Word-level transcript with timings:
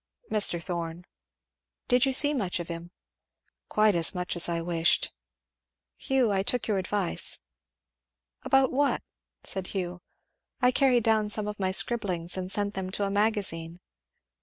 "Mr. 0.31 0.59
Thorn." 0.59 1.05
"Did 1.87 2.07
you 2.07 2.11
see 2.11 2.33
much 2.33 2.59
of 2.59 2.69
him?" 2.69 2.89
"Quite 3.69 3.93
as 3.93 4.15
much 4.15 4.35
as 4.35 4.49
I 4.49 4.59
wished. 4.59 5.11
Hugh 5.95 6.31
I 6.31 6.41
took 6.41 6.67
your 6.67 6.79
advice." 6.79 7.41
"About 8.41 8.71
what?" 8.71 9.03
said 9.43 9.67
Hugh. 9.67 10.01
"I 10.59 10.71
carried 10.71 11.03
down 11.03 11.29
some 11.29 11.47
of 11.47 11.59
my 11.59 11.69
scribblings 11.69 12.35
and 12.35 12.51
sent 12.51 12.73
them 12.73 12.89
to 12.93 13.03
a 13.05 13.11
Magazine." 13.11 13.79